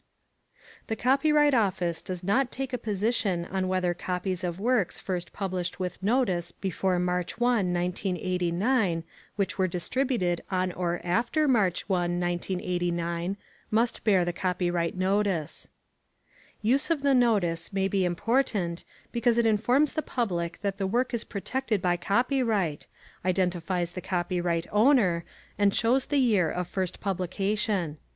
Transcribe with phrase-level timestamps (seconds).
[0.87, 5.79] The Copyright Office does not take a position on whether copies of works first published
[5.79, 9.03] with notice before March 1, 1989,
[9.35, 13.37] which are distributed on or after March 1, 1989,
[13.69, 15.67] must bear the copyright notice.
[16.63, 21.13] Use of the notice may be important because it informs the public that the work
[21.13, 22.87] is protected by copyright,
[23.23, 25.23] identifies the copyright owner,
[25.59, 27.99] and shows the year of first publication.